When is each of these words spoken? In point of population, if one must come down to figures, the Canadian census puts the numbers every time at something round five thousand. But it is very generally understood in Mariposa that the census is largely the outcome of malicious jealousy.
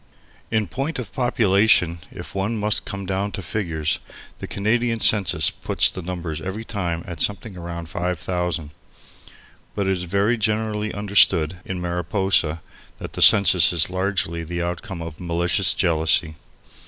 In 0.49 0.65
point 0.65 0.97
of 0.97 1.13
population, 1.13 1.99
if 2.11 2.33
one 2.33 2.57
must 2.57 2.85
come 2.85 3.05
down 3.05 3.31
to 3.33 3.43
figures, 3.43 3.99
the 4.39 4.47
Canadian 4.47 4.99
census 4.99 5.51
puts 5.51 5.91
the 5.91 6.01
numbers 6.01 6.41
every 6.41 6.65
time 6.65 7.03
at 7.05 7.21
something 7.21 7.53
round 7.53 7.87
five 7.87 8.17
thousand. 8.17 8.71
But 9.75 9.85
it 9.85 9.91
is 9.91 10.05
very 10.05 10.39
generally 10.39 10.91
understood 10.91 11.57
in 11.65 11.79
Mariposa 11.79 12.63
that 12.97 13.13
the 13.13 13.21
census 13.21 13.71
is 13.71 13.91
largely 13.91 14.43
the 14.43 14.63
outcome 14.63 15.03
of 15.03 15.19
malicious 15.19 15.71
jealousy. 15.71 16.33